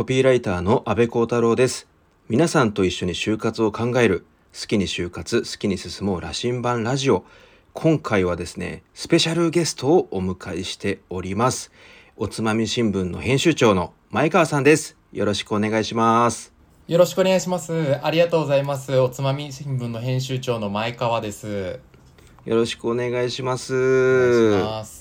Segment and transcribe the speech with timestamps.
[0.00, 1.86] コピーライターの安部幸太郎です。
[2.30, 4.24] 皆さんと一緒に就活を考える。
[4.58, 7.26] 好きに就活好きに進もう羅針盤ラジオ。
[7.74, 11.70] 今回はですねスペシャルゲストをお迎えしております。
[12.16, 14.96] おつまみ新聞の編集長の前川さんです。
[15.12, 16.54] よろしくお願いします。
[16.88, 18.02] よろしくお願いします。
[18.02, 18.98] ありがとうございます。
[18.98, 21.78] おつまみ新聞の編集長の前川です。
[22.46, 23.74] よろしくお願いします。
[23.74, 24.99] お願いします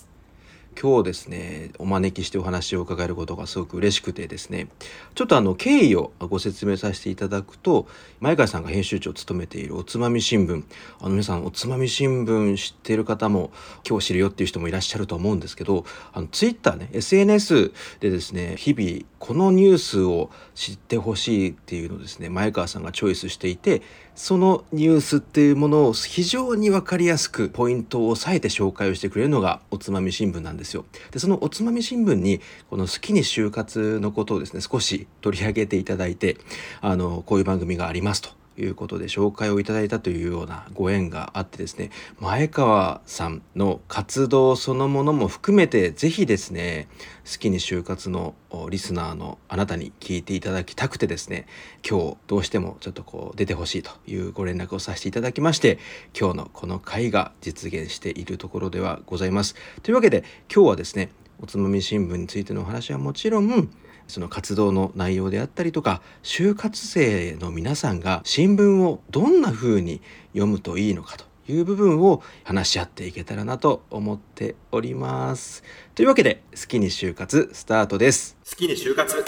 [0.82, 4.70] 今日ですねお招きしてお話を伺えることがすごく嬉しくてですね
[5.14, 7.86] ちょっとあの経緯をご説明させていただくと
[8.22, 10.64] 前川さんが編集長を務めているおつまみ新聞
[11.02, 13.52] あの皆さんおつまみ新聞知っている方も
[13.86, 23.82] 今日知るよっていう人もいらっしゃると思うんですけどあのツイッターね SNS でですね日々このニュースを知ってほしいっていうのをですね前川さんがチョイスしていて
[24.16, 30.86] そのニュースっていうものを非常に分かりやすくポイントを押さえて紹介をしてくれるのがおつまみ新聞なんですよ。
[31.12, 36.38] でそのおつまみ新聞にこの好きに就活のことをですね少し取り上げていただいて
[36.82, 46.88] あのこういう番組がありますということで紹介をいただいたというようなご縁があってですね前川さんの活動そのものも含めて是非ですね
[47.32, 48.36] 好きに就活の
[48.70, 51.46] リスナーのあなたに聞いていただきたくてですね
[51.88, 55.80] 今日どうしてもちょっとこう出てほしいというご連絡をさせていただきまして
[56.20, 59.56] 今日のこの回が実現しているところではございます。
[59.84, 60.24] というわけで
[60.54, 61.10] 今日はですね
[61.42, 63.70] おつまみ新聞についてのお話はもちろん
[64.10, 70.02] その活動の内容であったりとか就活生の皆さんが新聞をどんな風に
[70.34, 75.64] 読むといいのかという部分を話し合っていけたらなと思っております。
[75.96, 78.36] というわけで好きに就活スタートです。
[78.50, 79.24] 好きに就活好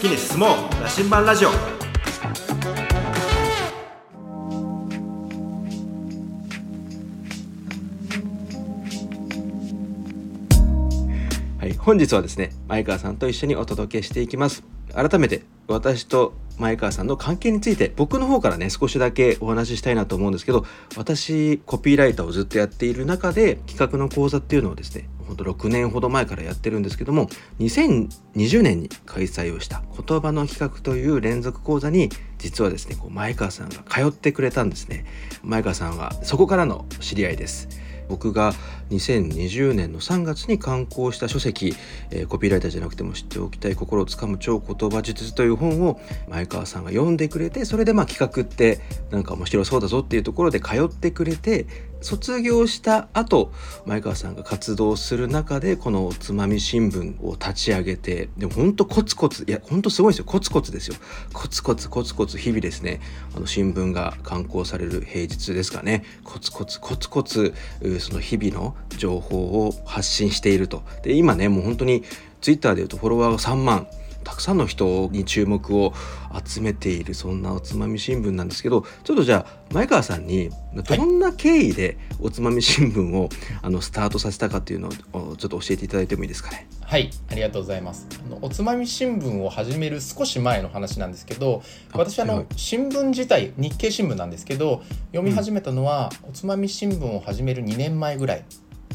[0.00, 1.73] きに進もう羅針盤ラジオ
[11.84, 14.64] 本日はですね前川さんと一緒にお届けしていきます。
[14.94, 20.64] 改めて私と前川さんの関係について僕の方からね少しだけお話ししたいなと思うんですけど
[20.96, 27.28] 私コピーライターをずっとやっている中で企画の講座っていうのをですねほんと6年ほど前からやってるんですけども
[27.58, 32.08] 2020年に開催をした言葉の企画という連続講座に
[32.38, 35.04] 実はですねこう前川さんが通ってくれたんですね。
[35.42, 37.83] 前川さんはそこからの知り合いです。
[38.08, 38.52] 僕が
[38.90, 41.74] 2020年の3月に刊行した書籍、
[42.10, 51.66] えー、コピーライターじゃなくても知っておきたい心をつかむ超言葉術という本を前川さんが読んでくれてそれでまあ企画ってなんか面白そうだぞっていうところで通ってくれて
[52.04, 53.50] 卒業した後
[53.86, 60.26] 前川さんが活動する中でこのおつまみ新聞を立ち上げてでも本当コツコツいや本当すごいですよ。
[60.26, 60.96] コツコツですよ。
[61.32, 63.00] コツコツコツコツ日々ですね
[63.34, 66.04] あの新聞が刊行される平日ですかね。
[66.24, 67.54] コツコツコツコツ
[68.00, 70.82] その日々の情報を発信していると。
[71.02, 72.04] で今ねもう本当に
[72.42, 73.86] ツイッターでいうとフォロワーが3万。
[74.24, 75.92] たくさんの人に注目を
[76.44, 83.28] 集めているそんなおつまみ新聞なんですけどちょっとじゃあ前川さんにどんな経緯でおつまみ新聞を
[83.62, 86.66] あのスタートさせたかっていうのをちょっと教えていただいてもいいですかね？
[86.82, 91.62] はいありがとうございますあのおつまみ新聞を始める少し前の話なんですけど
[91.92, 98.44] 私あの、はい、新聞自体日経新聞なんですけど読み始めたのは、うん、おつまみ新聞を始める2年前ぐらい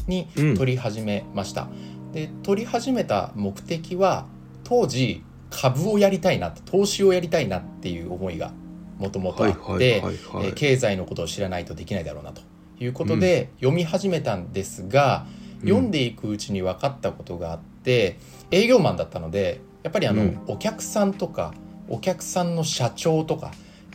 [0.06, 1.62] に取り始めました。
[1.62, 1.66] う
[2.08, 4.26] ん、で取り始めた目的は
[4.70, 8.52] 当時株をやりたいな投資をやりたいなっていう思いが
[8.98, 10.00] もともとあって
[10.54, 12.40] 経済のことを知らないとできないだろうなと
[12.78, 15.26] いうことで読み始めたんですが、
[15.60, 18.18] うん、読んでいくうちに分かったことがあって
[18.52, 21.52] 営業マンだったのでやっぱりあの、うん、お客さんとか
[21.88, 23.50] お客さんの社長とか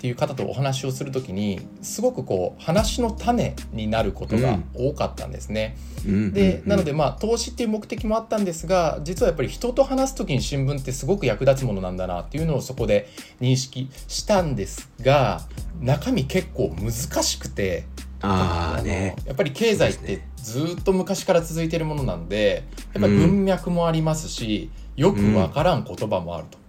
[0.05, 5.77] っていう方とお話をする時にすごくこう話の種になることが多かったんですね。
[6.05, 13.09] うん、でなのでまあ投資っていう目的もあったんですが実はやっぱり人と話す時に新聞ってすごく役立つものなんだなっていうのをそこで
[13.41, 15.41] 認識したんですが
[15.81, 17.85] 中身結構難しくて。
[18.21, 22.63] あね、やっぱり経済ってずっと昔から続いてるものなんで
[22.93, 26.64] やっぱり文脈もありますし、よくわからん言葉もあると。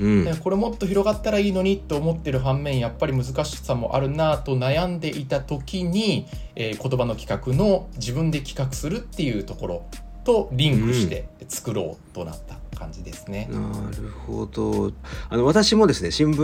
[0.00, 6.26] うん、これもっと広がったらいいのにと思ってる反面やっぱり難しさもあるなと悩んでいた時に、
[6.56, 9.86] えー、言葉の企画の自分で企画するっていうところ
[10.24, 12.56] とリンクして作ろうとなった。
[12.80, 13.46] 感じですね。
[13.50, 13.58] な
[13.90, 14.92] るほど
[15.28, 16.40] あの私もですね新聞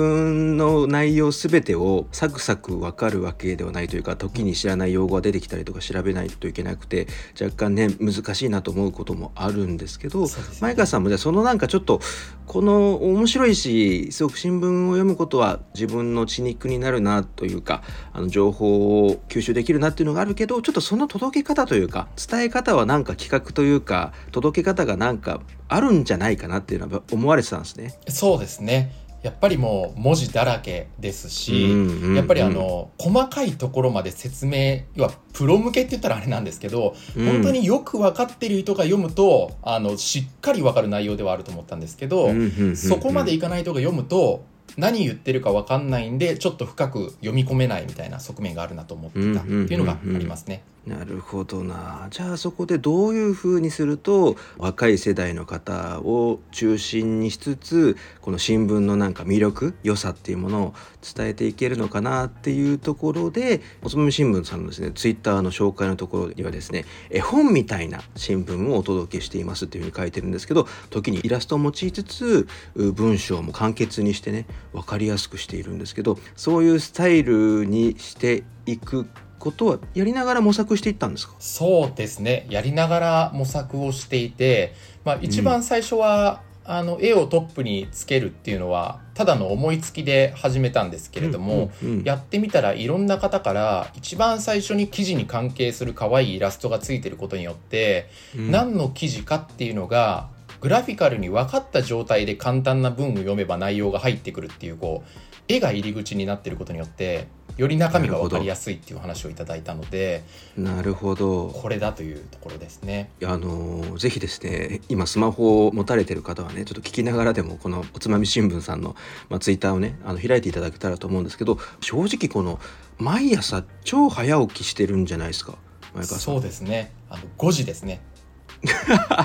[0.54, 7.06] の内容すべてをサクサク分かるわけではないというか時に知らない用語が出てきたりとか調べないといけなくて
[7.40, 10.30] 若干ね難しいなと思うこともあるんですけど、ね、
[10.60, 12.00] 前川さんもじゃあそのなんかちょっと
[12.46, 27.94] この面白いしすごく新聞を読むことは自分の血肉になるなというかあの情報を吸収できるなっていうのがあるけどちょっとその届け方というか伝え方はなんか企画というか届け方がなんかあるんじゃないかなっていうのは思われてたんですね。
[28.08, 28.92] そうですね
[29.22, 31.72] やっぱりもう文字だらけですし、
[32.14, 42.30] やっぱりあの細かいところまで説明要はプロ向けって言ったらあれなんですけど、うん、本当によく分かってる人が読むとあのしっかり分かる内容ではあると思ったんですけど、
[42.76, 44.44] そこまでいかない人が読むと
[44.76, 50.62] 何言ってるか分かんないんでちょっと深く読み込めないみたいな側面があるなと思ってたっていうのがありますね。
[50.86, 52.06] なるほどな。
[52.10, 72.46] じゃあそこでどういうふうにすると若い世代の方を中心にしつつこの新聞のなんか魅力良さっていうものを伝えていけるのかなっていうところでおつまみ新聞さんのですねツイッターの紹介のところにはですね絵本みたいな新聞をお届けしていますっていうふうに書いてるんですけど時にイラストを用いつつ
[72.76, 79.08] 文章も簡潔にしてね分かりやすくしているんですけどそういうスタイルにしていく
[79.46, 81.34] ことはやりながら模索していったんですか？
[81.38, 82.46] そうですね。
[82.50, 100.28] やりながら模索をしていて、まあ、一番最初は、うん、あの絵をトップにつけるっていうのはただの思いつきで始めたんですけれども、うんうんうん、やってみたらいろんな方から一番最初に記事に関係する可愛いイラストがついてることによって、うん、何の記事かっていうのが
[100.66, 105.10] グラフィカルに分かった状態で簡単な文を読めば内容が入ってくるっていうこう
[105.46, 110.24] 絵が入り口になってることによってより中身が分かりやすいっていう話をいただいたので
[110.56, 111.50] なるほど。
[111.50, 113.12] これだというところですね。
[113.24, 118.96] あのぜひですね今スマホを持たれてる方はねちょっと聞きながらでもこのおつまみ新聞さんの、
[119.28, 122.58] まあ、ツイッターをねあの開いていただけたらと思うんですけど正直この
[122.98, 125.54] 毎朝超早起きしてるんじゃないですか
[125.94, 126.18] 前川さん。
[126.18, 126.90] そうですね。
[127.08, 128.00] あの5時ですね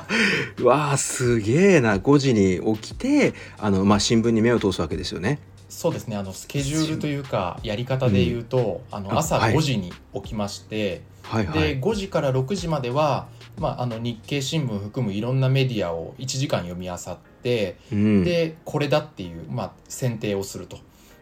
[0.64, 1.98] わあすげえな。
[1.98, 5.40] 5時に起きてあの、まあ、新聞に目を通すわけですよね。
[5.70, 6.18] そうですね。
[6.18, 13.28] あのスケジュールというかやり方で言うと、うん、あの朝5時に起きまして、はいで5時から6時までは、
[13.58, 20.78] まあ、あの日経新聞含むいろんなメディアを1時間読み漁って、うん、でこれだっていう、まあ、選定をすると。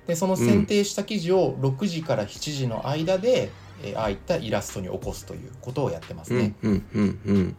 [0.07, 3.51] でその選定した記事を6時から7時の間で、
[3.83, 6.56] うん、えああいったイラストに起こすということをやってますね。
[6.63, 7.56] うんうんうん、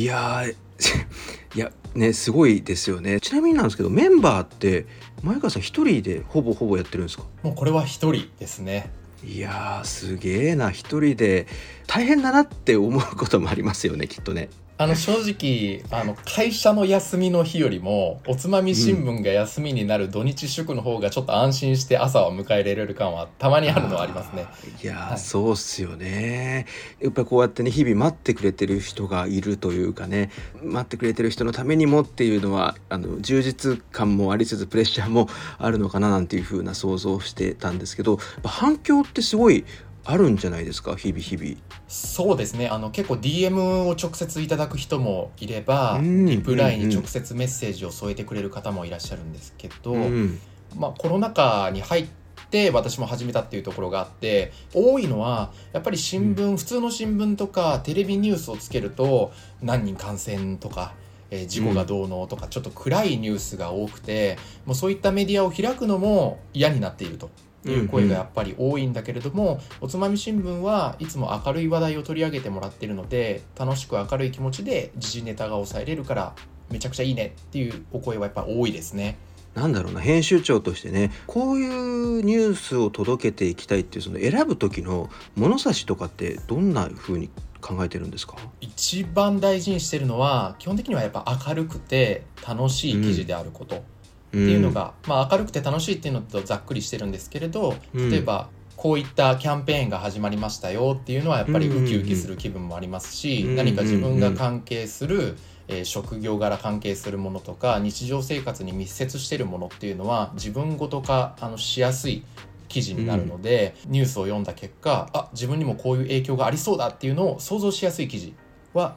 [0.00, 0.44] いや
[1.54, 3.20] いやねすごいですよね。
[3.20, 4.86] ちなみになんですけどメンバーって
[5.22, 7.24] 前川さん一人でほぼほぼやってるんですか？
[7.42, 8.90] もうこれは一人ですね。
[9.26, 10.70] いやすげえな。
[10.70, 11.48] 一人で
[11.88, 14.48] 大変だなって思うこともありますよねきっとね
[14.80, 24.46] あの正直あの会社の休みの日よりもおつまみ新聞が休みになる土日祝の方がちょっと安心して朝を迎えられる感はたまにあるのはありますね。
[24.80, 26.66] いや、はい、そうっすよね。
[27.00, 30.30] やっぱこうやってね日々待ってくれてる人がいるというかね
[30.62, 35.28] 待ってくれてる人のためにもっていうのはあの充実感もありつつプレッシャーも
[35.58, 39.64] あるのかななんていうふうな想像をしてたんですけど反響ってすごい
[40.10, 40.96] あるんじゃないですか？
[40.96, 41.56] 日々日々。
[41.86, 42.68] そうですね。
[42.68, 50.38] あの結構 DM を直接いただく人もいれば、リプライに直接メッセージを添えてくれる方もいらっしゃるんですけど、うん、
[50.76, 52.06] まあ、コロナ禍に入っ
[52.50, 60.94] て私も始めたっていうところがあって多いのはやっぱり新聞、うん、普通の新聞とかテレビニュースをつけると何人感染とか。
[61.30, 67.28] えー、事故がどうのとか、ちょっと暗いニュースが多くてもうそういったメディアを開くのも嫌になっていると
[67.66, 76.34] いう声がやっぱり多いんだけれども、おつまみ新聞はいつも明るい話題を取り上げてもらってるので楽しく明るい気持ちで時事ネタが抑えれるから
[76.70, 79.18] めちゃくちゃいいねっていうお声はやっぱ多いですね。
[79.54, 87.28] なんだろうな編集長としてねこういうニュースを届けていきたいっていうその選ぶ時の物差しとかってどんな風に
[87.60, 88.36] 考えてるんですか？
[88.60, 93.76] 一番大事にしてるのは基本的にはやっぱ明るくて楽しい記事であること。
[93.76, 93.82] うん
[94.28, 112.24] っていうのが、まあ、明るくて楽しいっていうのとざっくりしてるんですけれど例えば、こういったキャンペーンが始まりましたよっていうのはやっぱりウキウキする気分もありますし、何か自分が関係する、えー、職業柄関係するものとか日常生活に密接してるものっていうのは自分ごと化あのしやすい
[112.68, 118.32] 記事になるので、うん、ニュースを読んだ結果あ自分にもこういう影響がありそうだっていうのを想像しやすい記事っ
[118.74, 118.96] は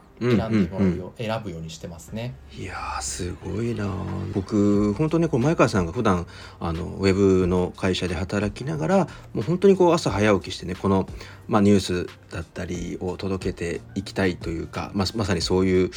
[1.16, 2.34] 選、ぶようにしてますね。
[2.56, 3.88] いやすごいな
[4.34, 6.26] 僕本当ねこう前川さんが普段
[6.60, 11.08] あのウェブの会社で働きながらもう本当にこう朝早起きしてねこの、
[11.48, 15.90] まあ、ニュースだったりを届けていきたいというか、まあ、まさにそういう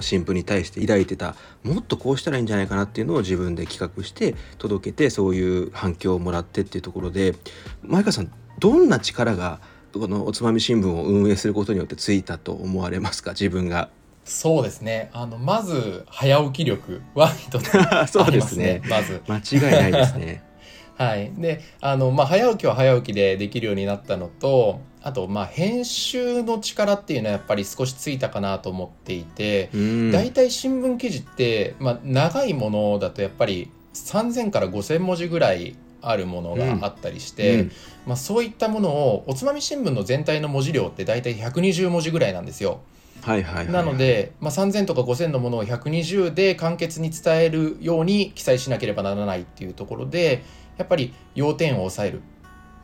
[0.00, 7.36] 新聞に対して抱いてたもっとこうしたらいいんじゃないかなっていうのを自分で企画して届けてそういう反響をもらってっていうところで
[7.82, 9.60] 前川さんどんな力が
[9.92, 13.32] このおつまみ新聞を運営することによってついたと思われますか？
[13.32, 13.88] 自分が。
[14.24, 15.10] そうですね。
[15.12, 18.82] あの、まず、早起き力は一つあそうりですね。
[18.88, 19.22] まず。
[19.26, 20.44] 間違いないですね。
[20.96, 21.32] はい。
[21.36, 29.70] で、あの、まあ、早起きは早起きでできるようになったのと、あと、まあ、編集の力っていうのはやっぱり少しついたかなと思っていて、
[30.12, 37.60] 大体新聞記事って、まあ、長いものだとやっぱり3000から5000文字ぐらいあるものがあったりして、うん。
[37.60, 37.72] うん、
[38.06, 42.80] まあ、そういったものをおつまみ新聞の全体の文字量って大体120文字ぐらいなんですよ。
[43.22, 50.42] はいはい、はい、なので、まあ、3000とか5000のものを120で簡潔に伝えるように記載しなければならないっていうところで
[50.78, 52.22] やっぱり要点を抑える。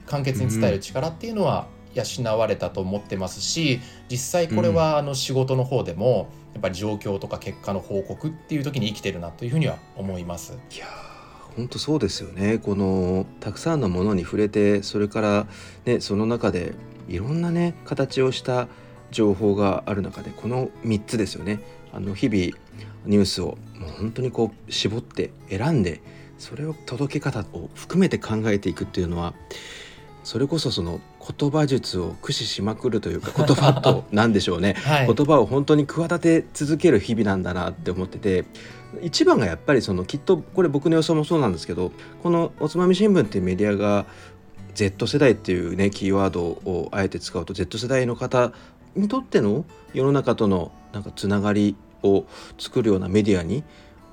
[0.07, 3.81] 簡潔に伝える力っていうのは養われたと思ってますし
[4.11, 10.59] 実際これはあの仕事の方でもやっぱり状況とか結果の報告っていう時に生きてるなというふうには思います。
[10.75, 11.06] いや
[11.57, 12.59] 本当そうですよね。
[12.59, 15.47] このたくさんのものに触れてそれから
[15.87, 16.75] ねその中で
[17.09, 18.69] いろんなね形をした
[19.11, 21.61] 情報がある中でこの3つですよね。
[21.93, 22.39] あの日々
[23.07, 26.03] ニュースをもう本当にこう絞って選んで
[26.39, 29.35] それを届け方を含めて考えていくっていうのは
[30.25, 31.01] それこそその
[31.39, 38.45] 言葉術を駆使しまくるというか言葉と 何でしょうね、はい、言葉を本当に企て続ける日々なんだなって思ってて
[39.03, 41.93] 一番がやっぱりそのきっとこれ僕の予想もそうなんですけど
[42.23, 44.07] このおつまみ新聞っていうメディアが
[44.75, 48.53] Z 世代っていうねキーワードをあえて使うと Z 世代の方
[48.95, 49.65] にとっての
[49.95, 52.25] 世の中とのなんかつながりを
[52.59, 53.65] 作るようなメディアに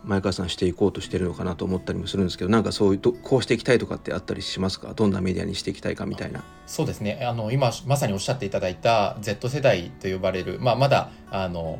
[0.03, 4.93] 前川さんしていこうとしてるのかなと思ったりもするんですけどなんかそういうこうしていきたいとかってあったりしますか？
[4.93, 6.43] どんなメディアにしていきたいかみたいな。
[6.65, 7.21] そうですね。
[7.23, 11.79] あの今まさにおっしゃっていただいた Z 世代と呼ばれる、まあ、まだあの、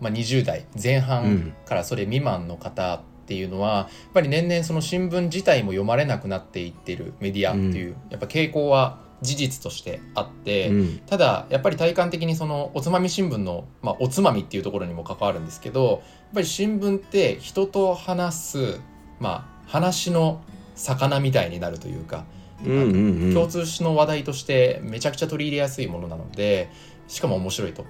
[0.00, 16.00] まあ、20代前半からそれ未満の方っていうのは、うん、やっぱり年々その新聞自体も読まれなくなっていってるメディアっていう、うん、やっぱ傾向は事実としてあって、うん、ただやっぱり体感的にそのおつまみ新聞の、まあ、おつまみっていうところにも関わるんですけどやっ
[16.34, 18.80] ぱり新聞って人と話す、
[19.20, 20.42] まあ、話の
[20.74, 22.24] 魚みたいになるというか、
[22.64, 26.70] 共通の話題としてめちゃくちゃ取り入れやすいものなので
[27.08, 27.82] しかも面白いと。
[27.82, 27.86] っ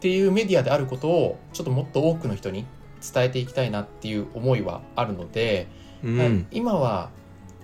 [0.00, 2.66] ていうメディアであることをちょっともっと多くの人に
[3.00, 5.66] 伝えていきたいなっていう思いはあるので、
[6.02, 7.10] うん、今は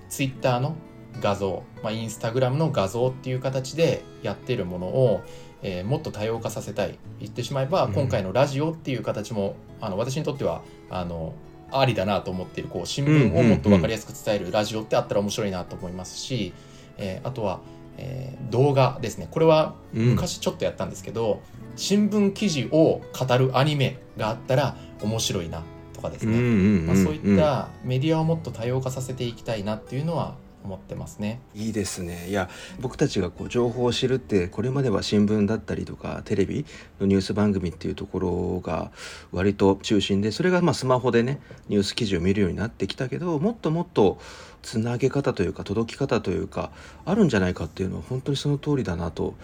[0.08, 0.74] ツイッターの
[1.20, 5.22] 画像、まあ、インスタグラムの画像っていう形でやってるものを、
[5.62, 6.98] えー、もっと多様化させたい。
[7.18, 11.34] 言ってしまえば、うん、今回のラジオっていう形もあの私にとってはあの
[11.72, 16.52] ありだなと思っているこう新聞をもっと分かりやすく伝えるラジオってあったら面白いなと思いますし、
[16.96, 17.60] えー、あとは、
[17.96, 19.28] えー、動画ですね。
[19.30, 25.62] これは昔ちょっとやったんですけど、うん、新聞記事を語るアニメがあったら面白いな
[25.92, 26.40] とかですね、
[26.86, 31.40] まあ、そういったメディアをもっと多様化させていきたいなっていうのは思ってますね。
[31.54, 32.28] いいですね。
[32.28, 32.48] いや
[32.80, 36.64] 僕たちがこう情報を知るってこれまでは新聞だったりとかテレビ
[37.00, 38.90] のニュース番組っていうところが
[39.32, 44.18] 割と中心でそれがまあスマホでねニュース記事を見るようになってきたけどもっともっと
[44.62, 46.70] つなげ方というか届き方というか
[47.04, 49.34] あるんじゃないかっていうのは本当にその通りだなと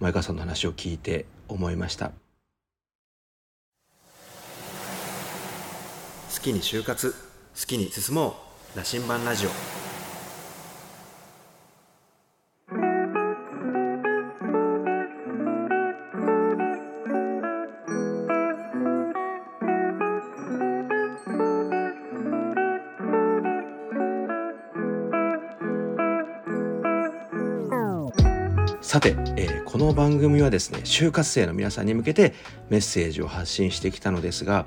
[0.00, 2.12] 前川さんの話を聞いて思いました。
[6.34, 8.36] 好きに就活好きに進も
[8.74, 9.91] う羅針盤ラジオ
[28.92, 32.34] さて、えー、この番組はですね就活生の皆さんに向けて
[32.68, 34.66] メッセージを発信してきたのですが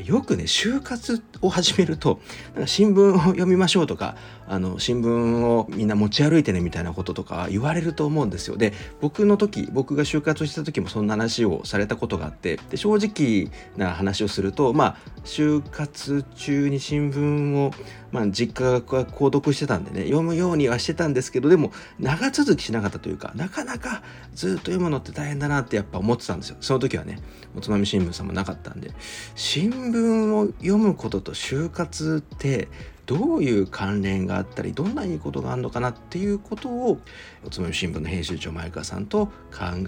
[0.00, 2.20] よくね就活を始めると
[2.54, 4.16] なんか新聞を読みましょうとか
[4.48, 8.56] あの新聞をみんな持ち歩いてねみたいなこととか言われると思うんですよ。
[8.56, 17.72] で僕の時僕が就活をした時もそんな話をされたことがあってで正直な話をするとまあ就活中に新聞を
[18.12, 24.02] まあ、実家が購読してたんでね読むようにはしてたんですけどでも長続きしなかったというかなかなか
[24.34, 26.56] ずっと読むのって大変だなってやっぱ思ってたんですよ。
[26.60, 27.18] その時はね
[27.56, 28.90] おつまみ新聞さんもなかったんで
[29.34, 32.68] 新聞新聞を読むことと就活って
[33.06, 36.98] どういう関連があったりどんないいことがあるのかなっていうことを
[37.44, 39.32] おつまみ新聞の編集長前川さんと考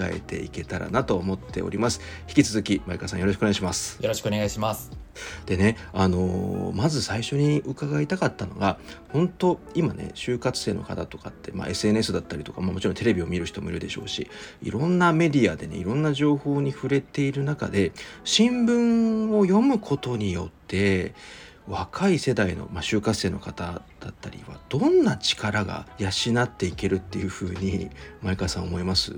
[0.01, 2.01] えていけたらなと思っております。
[2.29, 4.03] 引き続き前川さんよろしくお願いします。
[4.03, 5.05] よろしくお願いします
[5.47, 8.79] でね、あのー、まず最初に伺いたかったのが
[9.13, 14.29] 本当今ね就活生の方とかって、まあ、SNS だったりとか、まあ、もちろんテレビを見る人もいるでしょうし
[14.63, 17.93] いろんなメディアでねいろんな情報に触れている中で
[18.25, 21.15] 新聞を読むことによって
[21.67, 26.09] 若い世代の、まあ、就活生の方だったりはどんな力が養
[26.43, 27.91] っていけるっていうふうに
[28.23, 29.13] 前川さん思います？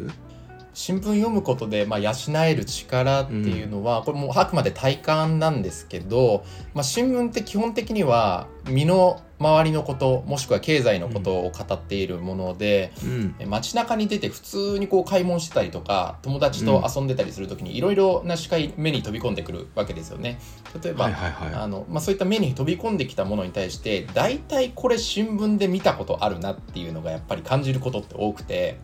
[0.77, 2.13] 新聞読むことで、まあ、養
[2.45, 13.07] える力っていうのは、うん、これもあくまで体感なんですけど、まあ、新聞って基本的には身の回りのこともしくは経済のことを語っているもので、う
[13.47, 20.39] ん、街中に出て普通にこう買い物してたりとか友達と遊んでたりする時にいろいろな視界目に飛び込んでくるわけですよね。
[20.83, 21.11] 例えば、
[21.55, 28.79] あのまあ、そういった目に飛び込んできたものに対して大体これ新聞で見たことあるなっていうのがやっぱり感じることって多くて。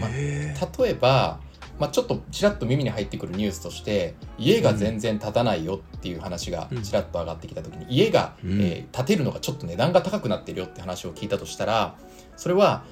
[0.00, 1.40] まあ、例えば、
[1.78, 11.96] まあ、ちょっとちらっと耳に入ってくるニュースとして家が全然建たないよっていう話がちらっと上がってきた時に、家が、うん、えー、建てるのがちょっと値段が高くなってるよって話を聞いたとしたら
[12.36, 12.84] それは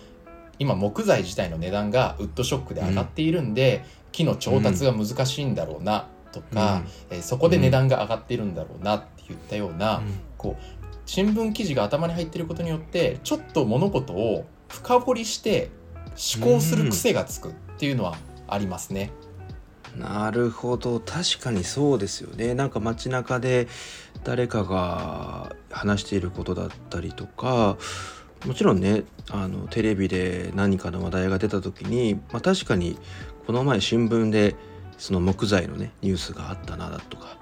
[0.58, 10.02] 今木材自体の値段がウッドショックで上がっているんで、うん、木の調達が難しいんだろうなとか、うん、えー、そこで値段が上がっているんだろうなって言ったような、
[10.36, 15.70] こう新聞記事が頭に入っていることによってちょっと物事を深掘りして
[16.34, 18.16] 思考する癖がつくっていうのは
[18.48, 19.10] ありますね。
[19.96, 23.68] なるほど確かにそうですよねなんか街中で
[24.24, 27.76] 誰かが話していることだったりとか
[28.46, 32.98] もちろんねあのテレビで何かの話題が出た時に、まあ、確かに
[33.46, 34.56] この前新聞で
[34.98, 37.36] その木材のねニュースがあったなだとか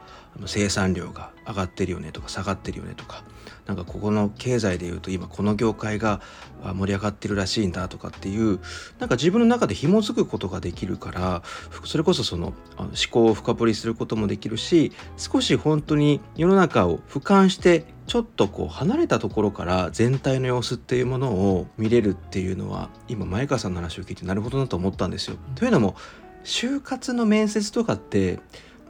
[0.46, 3.22] 生産量が上がってるよねとか下がってるよねとか
[3.66, 6.20] なんかここの経済でいうと今この業界が
[6.62, 8.60] 盛り上がってるらしいんだとかっていう
[8.98, 11.42] なんか自分の中で紐づくことができるから
[11.84, 25.36] それこそその思考を深掘りすることもできるし少し本当に世の中を俯瞰してちょっとこう離れたところから全体の様子っていうものを見れるっていうのは今前川さんの話を聞いてなるほどなと思ったんですよ。
[25.54, 25.94] というのも
[26.42, 28.40] 就活の面接とかって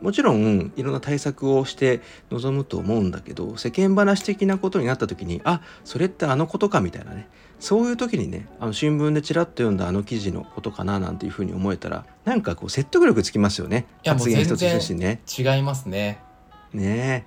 [0.01, 7.29] もちろんいろんな対策をして臨むと思うんだけど世間話的なことになった時にあそれってあのことかみたいなね。
[7.61, 13.87] そういう時にねあの新聞でちらっと読んだあの記事のことかななんていうふうに思えたらなんかこう説得力つきますよね。
[14.05, 15.21] 発言一つ一つね。
[15.39, 16.23] 違いますね。
[16.73, 17.27] ね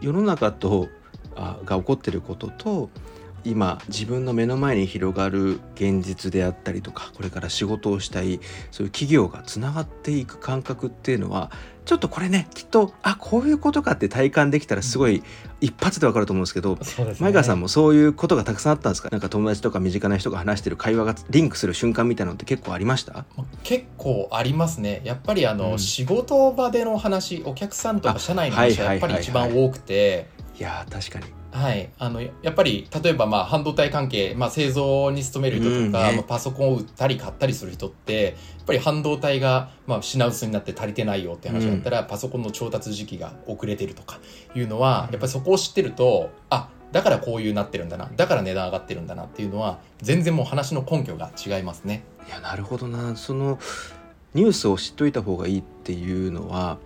[0.00, 0.88] 世の中と
[1.36, 2.90] あが起こってることと
[3.44, 11.50] 今自分の目の前に広がる現実であったりとかこれから仕事をしたいそういう企業がつながっていく感覚っていうのは
[11.86, 15.22] ちょっとこれねきっとあこういうことかって体感できたらすごい
[15.60, 16.80] 一発でわかると思うんですけど、ね、
[17.18, 19.08] 前川さんもそういうことがたくさんあったんですか？
[19.10, 23.24] なんか友達とか身近な人が話してる会話がリンクする瞬間みたいなのって結構ありました？
[23.64, 25.00] 結構ありますね。
[25.04, 35.92] やっぱりあの、うん、仕事場での話お客さんとか社内の話はやっぱり一番多くて、いや確かにはい、あのやっぱり例えばまあ半導体関係、まあ、製造に勤める人とか、うん。
[35.92, 38.34] ね、まあ、パソコンを売ったり買ったりする人ってやっ
[38.66, 44.20] ぱり半導体がまあ品薄になって足りてないよって話だったら、うん、パソコンの調達時期が遅れてるとか
[44.54, 52.04] いうのは、やっぱりそこを知ってるとあだからこういうなってるんだなだから値段上がってるんだなっていうのは全然もう話の根拠が違いますね。
[52.26, 53.16] いやなるほどな。
[53.16, 53.58] その
[54.34, 56.78] ニュースを知っといた方がいいっていうのは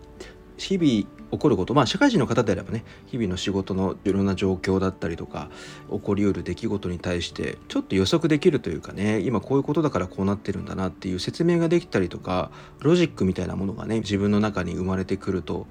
[0.57, 5.51] 日々起こることまあ社会人の方であればね日々の仕事のいろんな状況だったりとか
[5.91, 15.67] 起こりうる出来事に対してちょっと予測できるというかね今こういうことだからこうなってるんだなっていう説明ができたりとかロジックみたいなものがね自分の中に生まれてくると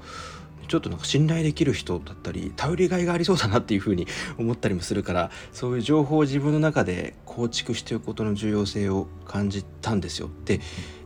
[0.67, 10.29] ちょっとなんか信頼できる人だったり頼りがいがありそうだなっていうふうに思ったりもするからそういう情報を自分の中で構築していくことの重要性を感じたんですよ。
[10.45, 10.59] で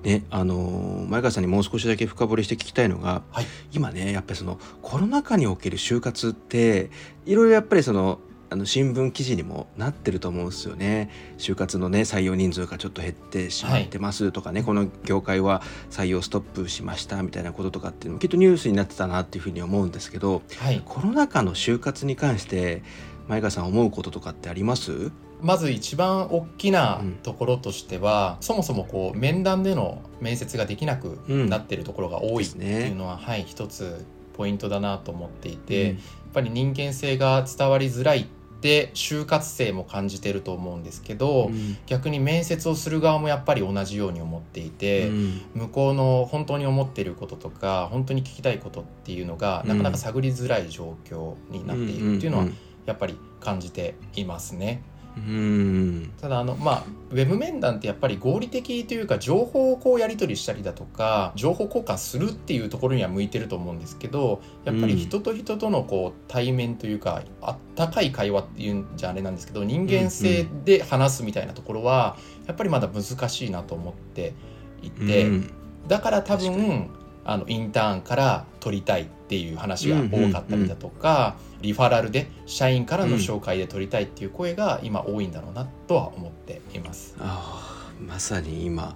[0.03, 6.89] ねあの前川さんにもう少しだけ深掘りして聞きたいのが、はい、今ねやっぱりそのコロナ禍における就活って
[7.25, 11.09] いろいろやっぱりそのあの新聞記事にもなってると思うんですよね。
[11.37, 22.83] 就活のね採用人数がちょっと減ってしまってますとかね、はい、この業界は採用ストップしましたみたいなこととかっていうのもきっとニュースになってたなっていうふうに思うんですけど、はい、コロナ禍の就活に関して
[23.27, 25.11] 前川さん思うこととかってあります？
[25.41, 38.25] まず一番大きなところとしては、うん、そもそもこう面談での面接ができなくなってるところが多いっていうのは、うんね、はい一つポイントだなと思っていて、うん、やっぱり人間性が伝わりづらいっ
[38.61, 52.51] て就活生も感じてると思うんですけど、うん、逆に面接をする側もやっぱり同じように思っていて、うん、向こうの本当に思っていることとか本当に聞きたいことっていうのが、なかなか探りづらい状況になっているっていうのは、や
[52.87, 54.81] やっぱり感じていますね。
[55.17, 56.11] うん。
[56.21, 74.33] ただあのまあウェブ面談ってやっぱり合理的というか情報をこうやり取りしたりだとか情報交換するっていうところには向いてると思うんですけどやっぱり人と人とのこう対面というかあったかい会話っていうんじゃあれなんですけど人間性で話すみたいなところはやっぱりまだ難しいなと思って
[74.81, 75.53] いて、うん。
[75.87, 76.89] だから多分
[77.27, 87.15] あのインターンから取りたいっていう話が多かったりだとか、リファラルで社員からの紹介で取りたいっていう声が今多いんだろうなとは思っています。
[87.19, 88.95] ああまさに今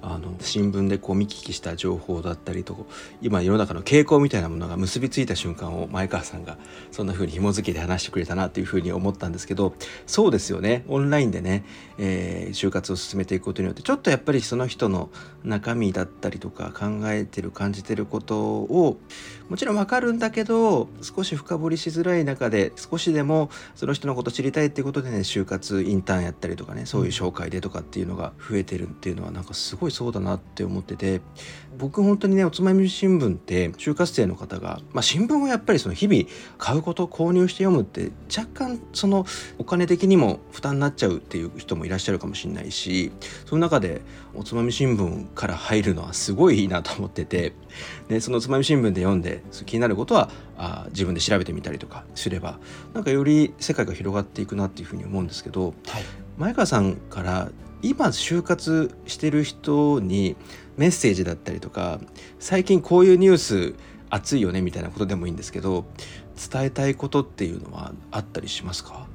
[0.00, 2.86] あの新聞でこう見聞きした情報だったりと
[3.20, 6.56] 今世の中の傾向みたいなものが結びついた瞬間を前川さんが
[6.92, 9.74] そんな風に紐付けて話してくれたなという風に思ったんですけど
[10.06, 10.84] そうですよね。
[10.88, 11.64] オンラインでね、
[11.98, 15.10] えー就活を進めていくことによってちょっとやっぱりその人の
[15.44, 18.98] 中身だったりとか考えてる感じてることを
[19.48, 31.20] もちろんわかるんだけど少し深掘りしづらい中で少しでもその人のこと知りたいっていうことでね就活インターンやったりとかねそういう紹介でとかっていうのが増えてるっていうのはなんかすごいそうだなって思ってて
[31.78, 36.24] 僕本当にねおつまみ新聞って就活生の方が、まあ、新聞をやっぱりその日々
[36.58, 39.24] 買うこと購入して読むって若干その
[39.58, 43.12] お金的にも負担になっちゃうっていう人もいらっしゃるかもしれないし
[43.46, 44.02] その中で
[44.34, 47.52] おつまみ新聞から入るのはすごいいいなと思ってて
[48.08, 52.58] でそのつまみ新聞で読んで気になることはあ自分で調べてみたりとかすれば
[52.94, 56.02] なんかより世界が広がっていくなっていうふうに思うんですけどはい。
[56.36, 57.50] 前川さんから
[57.82, 60.36] 今就活してる人に
[60.76, 62.00] メッセージだったりとか
[62.38, 63.74] 最近こういうニュース
[64.08, 65.84] 熱いよねみたいなことでもいいんですけど
[66.50, 69.07] 伝えたいことっていうのはあったりしますか？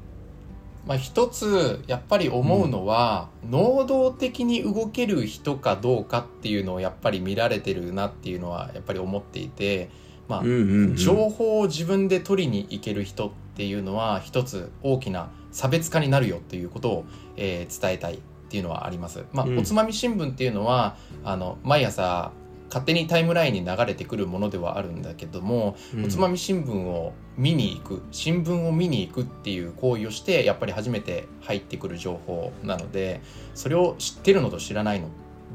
[0.86, 9.90] まあ、一つやっぱり思うのは、能動的に動ける人かどうかっていうのをやっぱり見られてるなっていうのはやっぱり思っていて、
[10.28, 17.06] まあうんうんうん情報を自分で取りに行ける人っていうのは一つ大きな差別化になるよっていうことを、
[17.38, 18.18] えー伝えたいっ
[18.50, 19.26] ていうのはあります。
[19.32, 22.32] まあうんおつまみ新聞っていうのはあの毎朝
[22.74, 33.22] 勝手にタイムラインに流れてくるものではあるんだけども、おつまみ新聞を見に行く新聞を見に行くっていう行為をしてやっぱり初めて入ってくる情報なので
[33.54, 35.10] それを知ってるのと知らないの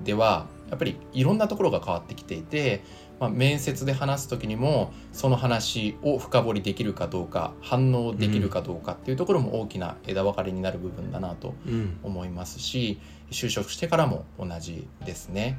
[0.05, 2.85] ではやっぱりいろんなところが変わってきていて、
[3.19, 11.99] まあ、面接で話す時にもその話を深掘りできるかどうか反応できるかどうかっていうところも大きな枝分かれになる部分だなとうん。
[12.03, 13.01] 思いますし
[13.31, 15.59] 就職してからも同じですね。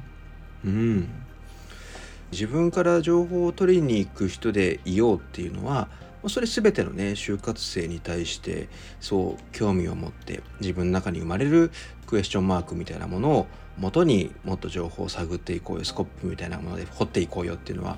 [0.64, 1.08] うん、
[2.32, 5.88] 自分から情報を取りに行く人でいようっていうのは
[6.22, 8.68] まあそれ全てのね就活生に対して
[9.00, 11.70] そう興味を持って自分の中に生まれる
[12.06, 13.46] クエスチョンマークみたいなものを
[13.78, 17.96] 元にもっと情報を探っていこうよスコップみたいなもので掘っていこうよっていうのは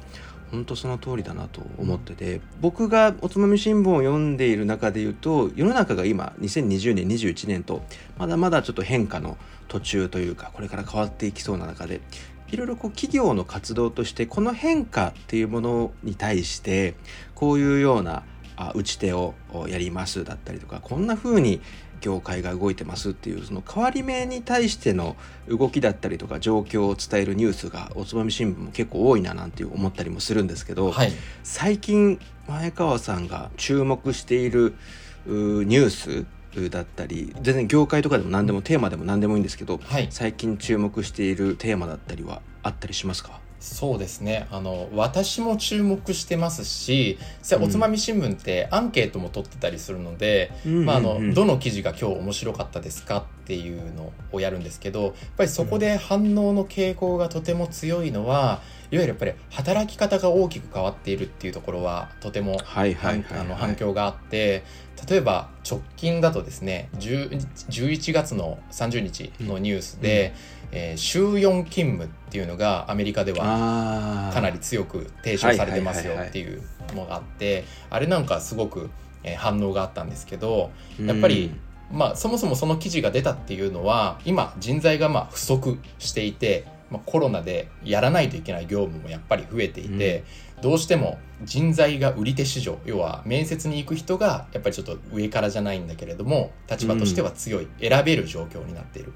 [0.53, 7.83] 本当その通りだなと思ってて、僕がおつまみ新聞を読んでいる中で言うと世の中が今2020年21年と
[8.19, 12.03] まだまだちょっと変化の途中というかこれから変わっていきそうな中で
[12.53, 16.95] いろいろこう企業の活動としてこの変化っていうものに対して
[17.35, 18.25] こういうような
[18.57, 19.35] あ打ち手を
[19.69, 21.61] やりますだったりとかこんな風に
[22.03, 25.17] 業界が動いてますっていうその変わり目に対しての
[25.49, 31.13] 動きだったりとか状況を伝えるニュースがおつまみ新聞も結構多いななんて思ったりもするんですけど、はい、
[31.45, 34.75] 最近前川さんが注目している
[35.27, 36.27] うニュース
[36.71, 40.09] だったり全然業界とかでも何でもテーマでも何でもいいんですけどはい。
[40.11, 43.41] 最近注目しているテーマだったりはあったりしますか？
[43.61, 44.49] そうですね。
[44.51, 47.17] あの私も注目してますし
[47.61, 62.59] おつまみ新聞ってアンケートも取ってたりするので、まあ、あのどの記事が今日面白かったですかっていうのをやるんですけどやっぱりそこで反応の傾向がとても強いのはいわゆるやっぱり働き方が大きく変わっているっていうところはとても
[63.57, 64.65] 反響があって
[65.09, 67.31] 例えば直近だとですね10
[67.69, 70.35] 11月の30日のニュースで、
[70.71, 76.63] えー週4勤務っていうのがアメリカではかなり強く提唱されてますよっていう
[76.95, 78.89] のがあってあれなんかすごく
[79.23, 81.53] えー反応があったんですけどやっぱり
[81.93, 90.25] まあそもそもその記事が出たっていうのは今人材がまあ不足していて、まあ、コロナでやらないといけない業務もやっぱり増えていて、
[90.63, 99.13] どうしても人材が売り手市場要は面接に行く人がやっぱりちょっと上からじゃないんだけれども立場としては強い、選べる状況になっている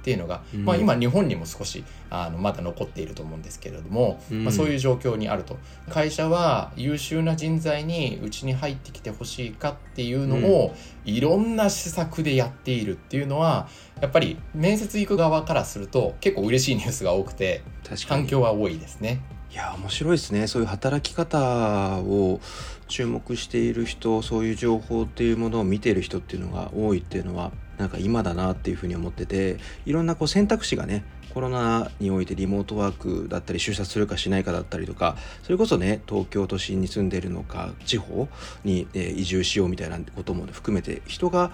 [0.00, 0.64] っていうのが、うん。
[0.64, 4.44] まあ、今日本にも少しあのまだ残っていると思うんですけれども、うん。
[4.44, 5.58] まあ、そういう状況にあると。
[5.88, 13.68] 会社は優秀な人材にうちに入ってきてほしいかっていうのを、いろんな施策でやっているっていうのは
[14.00, 17.62] やっぱり面接行く側からすると結構嬉しいニュースが多くて
[18.06, 19.20] 反響は多いですね。
[19.50, 20.46] いや面白いですね。
[20.46, 22.40] そういう働き方を
[22.86, 38.28] 注目している人そういう情報っていうものを見ている人っていうのが多いっていうのはなんか今だなっていうふうに思ってていろんなこう選択肢がねコロナにおいてリモートワークだったり就職するかしないかだったりとかそれこそね東京都心に住んでるのか地方
[38.64, 41.52] に、え移住しようみたいなことも、ね、含めて人が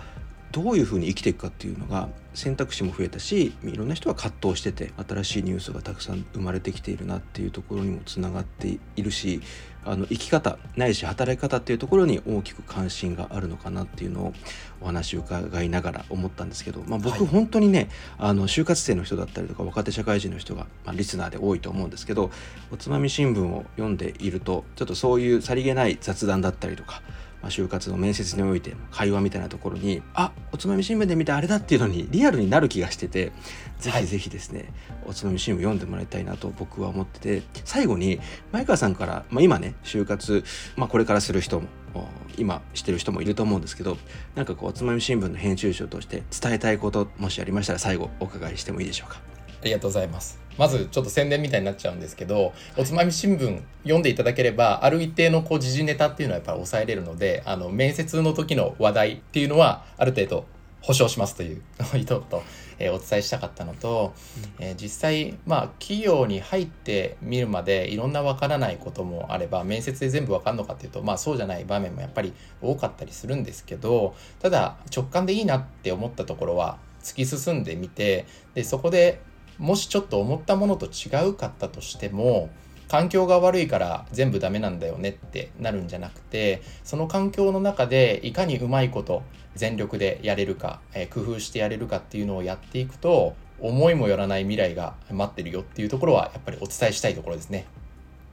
[0.50, 9.42] どういうふうに生きていくかっていうのが選択肢も増えたしいろんな人が葛藤してて新しいニュースがたくさん生まれてきているなっていうところにもつながっているし
[9.86, 14.34] あの生き方ないし働き方っていうところに大きく関心があるのかなっていうのを
[14.80, 22.30] お話を伺いながら思ったんですけど、まあ、僕本当にね、はい、あの就活生の人だったりとか若手社会人の人が、まあ、リスナーで多いと思うんですけど
[22.72, 27.02] おつまみ新聞を読んでいるとちょっとそういうさりげない雑談だったりとか
[27.46, 33.30] まあ、就活の面接において会話みたいなところにあおつまみ新聞で見たあれだっていうのにリアルになる気がしてて
[33.78, 38.18] ぜひぜひですね、はい、おつまみ新聞読んでもらいたいなと僕は思ってて最後に
[38.50, 40.42] 前川さんから、まあ、今ね就活、
[40.74, 43.96] まあ、これからする人も今してる人もいると思うんですけど
[44.34, 49.20] なんかこうおつまみ新聞の編集長として伝えたいこともしありましたら最後お伺いしてもいいでしょうか？
[49.62, 50.45] ありがとうございます。
[50.58, 60.44] まずちょっと宣伝みたいになっちゃうんですけど、おつまみ新聞読んでいただければ、ある一定のこう時事ネタっていうのはやっぱり抑えれるので、あの、面接の時の話題っていうのは、ある程度
[60.86, 61.62] 保証しますという
[61.98, 62.42] 意図と、
[62.78, 64.14] えー、お伝えしたかったのと、
[64.60, 79.20] えー、実際、まあ、企業に入ってみるまでいろんなわからないこともあれば、面接で全部わかるのかっていうと、まあ、そうじゃない場面もやっぱり多かったりするんですけど、ただ、直感でいいなって思ったところは、突き進んでみて、で、そこで
[79.58, 82.50] もしちょっと思ったものと違うかったとしても
[82.88, 89.22] 環境が悪いから全部ダメなんだよねってなるんじゃなくてその環境の中でいかにうまいこと
[89.54, 97.66] 全力でやれるか、えー、工夫してやれるかっていうのをやっていくと思いもよらない未来が待ってるよっていうところはやっぱりお伝えしたいところですね。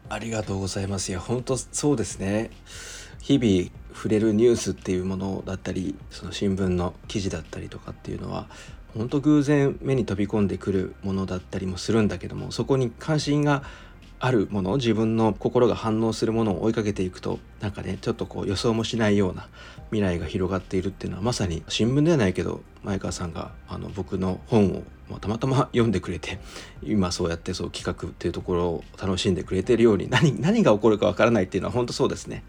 [0.10, 1.10] ありがとうございます。
[1.10, 2.52] いや本当そうですね。
[3.22, 8.48] 日々触れるニュースっていうものだったりその新聞の記事だったりとかっていうのは
[8.96, 13.64] 本当偶然目に飛び込んでくるものだったりもするんだけどもそこに関心が
[14.20, 19.50] あるもの自分の心が反応するものを追いかけていくとなんかねちょっとこう予想もしないような
[19.92, 26.40] 未来が広がっているっていうのはまさに新聞ではないけど前川さんがあの僕の本をまたまたま読んでくれて
[26.84, 32.44] 今そうやってそう企画っていうところを楽しんでくれてるように何何が起こるかわからないっていうのは本当そうですね。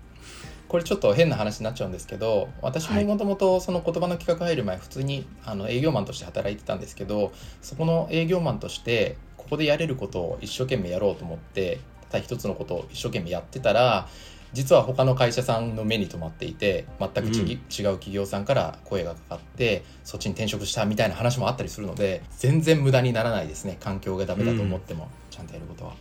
[0.75, 7.31] これちょっと変な話になっちゃうんですけど私ももともとその言葉の企画入る前普通にあの営業マンとして働いてたんですけど
[7.63, 11.79] そこの営業マンとしてここでやれることを一生懸命やろうと思って
[12.11, 14.09] ただ一つのことを一生懸命やってたら
[14.53, 25.95] 実は他の会社さんの目に留まっていて全く、うん、違う企業さんから声がかかってそっちに転職したみたいな話もあったりするので全然無駄にならないですね環境がダメだと思っても、うん、ちゃんとやることは。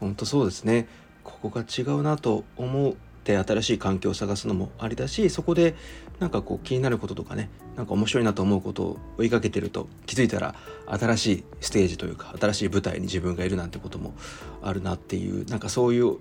[0.00, 0.88] 本当そうですね。
[1.22, 5.74] ここが違うなと思うって新しい環境を探すのもありだしそこで
[6.20, 10.54] なんかこう気になることとかねなんか面白いなと思うことを追いかけてると気づいたら
[10.86, 14.14] 新しいステージというか新しい舞台に自分がいるなんてことも
[14.62, 16.18] あるなっていうなんかそういう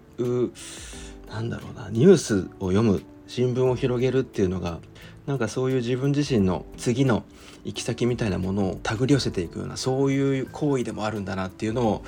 [1.29, 4.79] なんだろうなニュースを読む新聞を広げるっていうのが
[5.25, 7.23] なんかそういう自分自身の次の
[7.63, 12.05] 行き先みたいなものを手繰り寄せていくようなそういう行為でもあるんだなっていうのを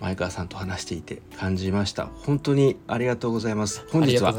[0.00, 2.06] 前川さんと話していて感じました。
[2.06, 3.84] 本当にありがとうございます。
[3.90, 4.32] 本日は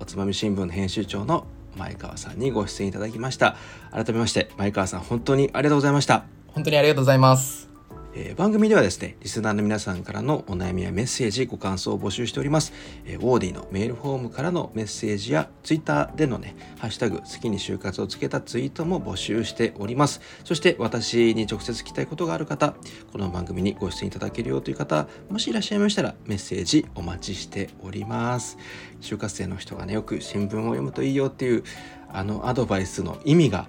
[0.00, 3.56] おつまみ新聞の編集長の前川さんにご出演いただきました。
[3.92, 6.24] 改めまして前川さん本当にありがとうございました。
[6.48, 7.67] 本当にありがとうございます
[8.14, 12.72] えー、番組ではですねリスナーの皆さんからのお悩みやメッセージご感想を募集しております、
[13.04, 20.20] えー、オーディのメールフォームからのメッセージやツイッターでのねハッシュタグ好きに就活をつけたツイートも募集しております。
[20.44, 22.74] そして私に直接聞きたいことがある方
[23.12, 28.58] この番組にご出演いただけるよという方もしいらっしゃいましたらメッセージお待ちしております。
[29.00, 31.64] 就活生の人がねよく新聞を読むといいよっていう
[32.10, 33.68] あのアドバイスの意味が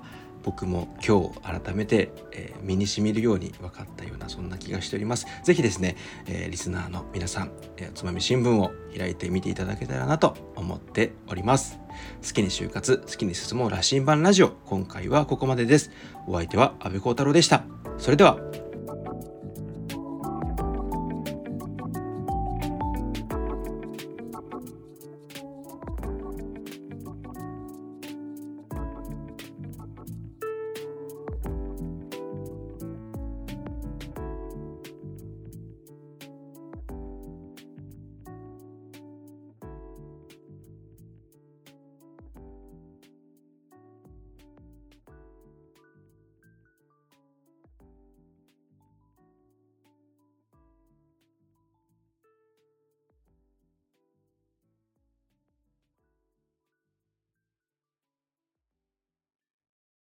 [0.50, 5.28] 僕も今日改めて、えー、身にしみるように分かったようなそんな気がしております。
[5.44, 11.78] ぜひですね、えー、リスナーの皆さん、えー、つまみ新聞を開いてみていただけたらなと思っております。
[12.26, 14.50] 好きに就活、好きに進もう羅針盤ラジオ。
[14.66, 15.92] 今回はここまでです。
[16.26, 17.64] お相手は安部幸太郎でした。
[18.00, 18.40] それでは